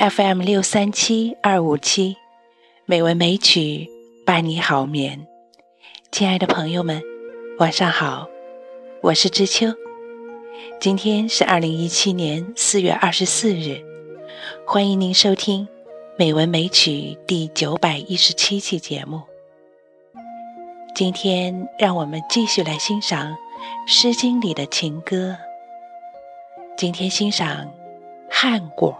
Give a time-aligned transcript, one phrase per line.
[0.00, 2.16] FM 六三七二五七，
[2.86, 3.86] 美文美曲
[4.24, 5.26] 伴你好眠。
[6.10, 7.02] 亲爱的朋友们，
[7.58, 8.26] 晚上好，
[9.02, 9.66] 我是知秋。
[10.80, 13.84] 今天是二零一七年四月二十四日，
[14.66, 15.66] 欢迎您收听
[16.16, 16.90] 《美文美曲》
[17.26, 19.20] 第九百一十七期节目。
[20.94, 23.32] 今天，让我们继续来欣赏
[23.86, 25.36] 《诗经》里的情歌。
[26.78, 27.66] 今天欣赏
[28.30, 28.96] 《汉广》。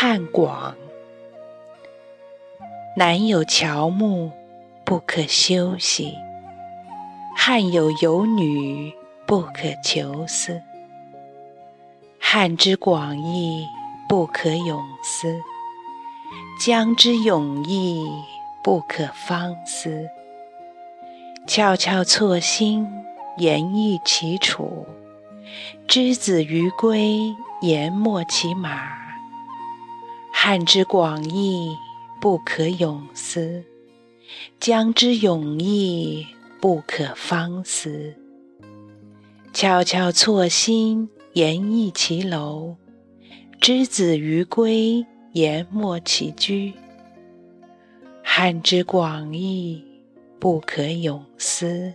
[0.00, 0.76] 汉广，
[2.96, 4.30] 南有乔木，
[4.84, 6.12] 不可休息；
[7.36, 8.94] 汉有游女，
[9.26, 10.62] 不可求思。
[12.20, 13.66] 汉之广义，
[14.08, 15.40] 不可泳思；
[16.64, 18.08] 江之永义，
[18.62, 20.08] 不可方思。
[21.44, 22.88] 翘翘错薪，
[23.38, 24.86] 言益其楚；
[25.88, 29.07] 之子于归，言没其马。
[30.40, 31.76] 汉之广义，
[32.20, 33.64] 不可泳思；
[34.60, 36.24] 江之永义，
[36.60, 38.14] 不可方思。
[39.52, 42.76] 悄悄错薪，言益其楼；
[43.60, 46.72] 之子于归，言没其居。
[48.22, 49.84] 汉之广义，
[50.38, 51.92] 不可泳思；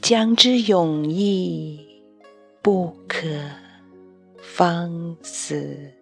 [0.00, 1.78] 江之永义，
[2.62, 3.28] 不可
[4.40, 5.92] 方思。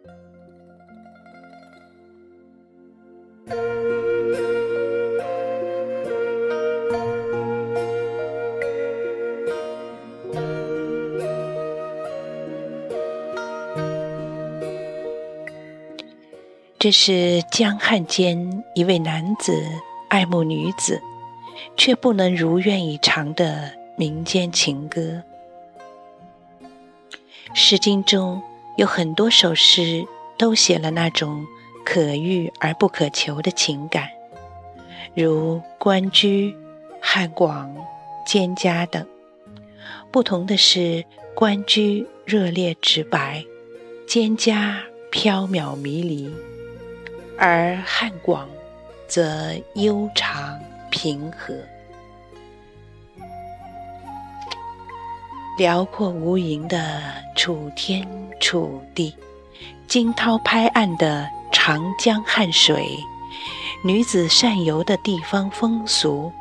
[16.78, 19.60] 这是江汉间一位男子
[20.08, 21.00] 爱慕女子，
[21.76, 25.22] 却不能如愿以偿的民间情歌。
[27.54, 28.40] 《诗经》中
[28.76, 30.04] 有很多首诗
[30.36, 31.44] 都写了那种
[31.86, 34.08] 可遇而不可求的情感，
[35.14, 36.52] 如《关雎》
[37.00, 37.72] 《汉广》
[38.28, 39.06] 《蒹葭》等。
[40.10, 40.80] 不同的是，
[41.32, 43.44] 《关雎》热烈直白，
[44.10, 44.52] 《蒹葭》
[45.12, 46.28] 缥缈迷离。
[47.38, 48.48] 而汉广，
[49.06, 50.58] 则悠长
[50.90, 51.54] 平和。
[55.56, 57.00] 辽阔无垠的
[57.36, 58.06] 楚天
[58.40, 59.14] 楚地，
[59.86, 62.98] 惊涛拍岸的长江汉水，
[63.82, 66.32] 女子善游的地方风俗，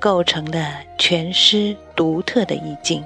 [0.00, 3.04] 构成了全诗独特的意境，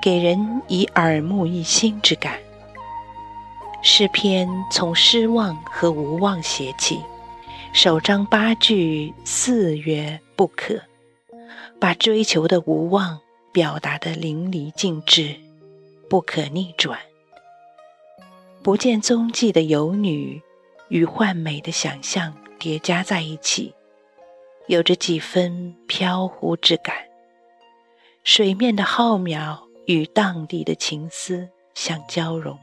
[0.00, 2.38] 给人以耳目一新之感。
[3.82, 7.00] 诗篇从失望和无望写起，
[7.72, 10.80] 首章八句四曰不可，
[11.80, 13.20] 把追求的无望
[13.52, 15.36] 表达得淋漓尽致，
[16.10, 16.98] 不可逆转。
[18.66, 20.42] 不见踪迹的游女
[20.88, 23.72] 与幻美的想象叠加在一起，
[24.66, 26.96] 有着几分飘忽之感。
[28.24, 32.58] 水面的浩渺与荡涤的情思相交融。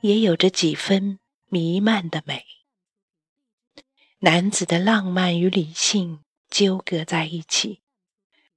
[0.00, 2.44] 也有着几分弥漫的美。
[4.18, 7.80] 男子的浪漫与理性纠葛在一起，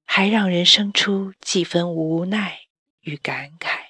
[0.03, 2.61] 还让人生出几分无奈
[3.01, 3.88] 与感慨。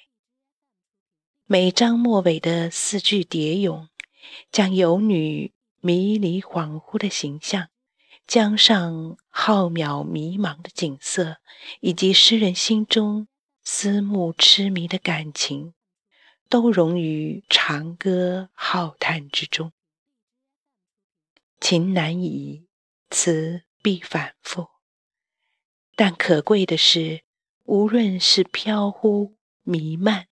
[1.52, 3.88] 每章末尾的四句叠咏，
[4.52, 7.70] 将游女迷离恍惚的形象，
[8.24, 11.38] 江上浩渺迷茫的景色，
[11.80, 13.26] 以及诗人心中
[13.64, 15.74] 思慕痴迷的感情。
[16.48, 19.72] 都融于长歌浩叹之中。
[21.58, 22.68] 情难移，
[23.10, 24.68] 词必反复。
[25.96, 27.24] 但可贵的是，
[27.64, 30.28] 无论是飘忽弥漫，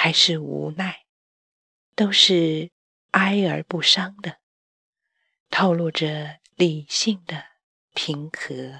[0.00, 1.06] 还是无奈，
[1.96, 2.70] 都是
[3.10, 4.36] 哀而不伤的，
[5.50, 7.42] 透露着理性的
[7.94, 8.78] 平和。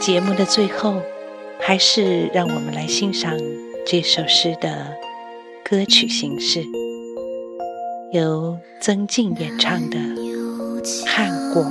[0.00, 1.00] 节目的最后，
[1.60, 3.38] 还是让我们来欣赏
[3.92, 4.96] 这首诗的
[5.62, 6.64] 歌曲形式，
[8.14, 9.98] 由曾静演唱的
[11.06, 11.62] 《汉国》。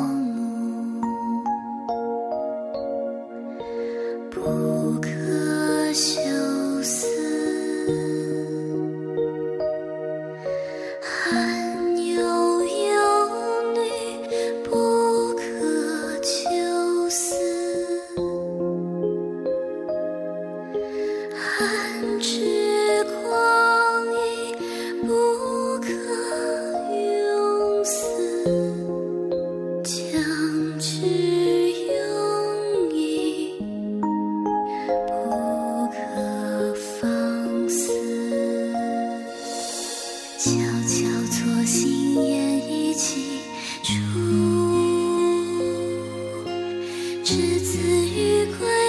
[47.23, 48.80] 至此与归。